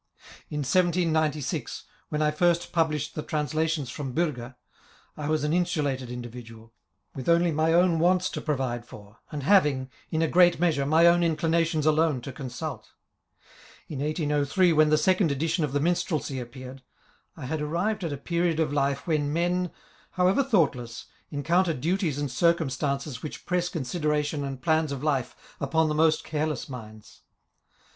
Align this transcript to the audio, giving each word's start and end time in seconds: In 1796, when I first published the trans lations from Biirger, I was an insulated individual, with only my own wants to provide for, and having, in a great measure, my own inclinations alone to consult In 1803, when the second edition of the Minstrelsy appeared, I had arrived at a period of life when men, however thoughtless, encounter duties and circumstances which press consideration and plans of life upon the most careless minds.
In 0.49 0.61
1796, 0.63 1.83
when 2.09 2.23
I 2.23 2.31
first 2.31 2.71
published 2.71 3.13
the 3.13 3.21
trans 3.21 3.53
lations 3.53 3.91
from 3.91 4.15
Biirger, 4.15 4.55
I 5.15 5.29
was 5.29 5.43
an 5.43 5.53
insulated 5.53 6.09
individual, 6.09 6.73
with 7.13 7.29
only 7.29 7.51
my 7.51 7.71
own 7.71 7.99
wants 7.99 8.27
to 8.31 8.41
provide 8.41 8.83
for, 8.83 9.19
and 9.31 9.43
having, 9.43 9.91
in 10.09 10.23
a 10.23 10.27
great 10.27 10.59
measure, 10.59 10.87
my 10.87 11.05
own 11.05 11.21
inclinations 11.21 11.85
alone 11.85 12.19
to 12.21 12.31
consult 12.31 12.93
In 13.87 13.99
1803, 13.99 14.73
when 14.73 14.89
the 14.89 14.97
second 14.97 15.31
edition 15.31 15.63
of 15.63 15.71
the 15.71 15.79
Minstrelsy 15.79 16.39
appeared, 16.39 16.81
I 17.37 17.45
had 17.45 17.61
arrived 17.61 18.03
at 18.03 18.11
a 18.11 18.17
period 18.17 18.59
of 18.59 18.73
life 18.73 19.05
when 19.05 19.31
men, 19.31 19.69
however 20.13 20.43
thoughtless, 20.43 21.05
encounter 21.29 21.75
duties 21.75 22.17
and 22.17 22.31
circumstances 22.31 23.21
which 23.21 23.45
press 23.45 23.69
consideration 23.69 24.43
and 24.43 24.63
plans 24.63 24.91
of 24.91 25.03
life 25.03 25.35
upon 25.59 25.89
the 25.89 25.93
most 25.93 26.23
careless 26.23 26.67
minds. 26.67 27.21